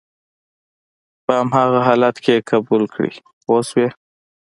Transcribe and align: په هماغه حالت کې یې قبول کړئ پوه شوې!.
په 1.25 1.31
هماغه 1.41 1.79
حالت 1.87 2.15
کې 2.23 2.31
یې 2.35 2.45
قبول 2.51 2.83
کړئ 2.93 3.13
پوه 3.43 3.61
شوې!. 3.69 3.87